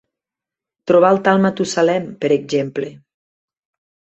Trobar 0.91 1.11
el 1.17 1.21
tal 1.27 1.43
Matusalem, 1.43 2.07
per 2.25 2.33
exemple. 2.39 2.91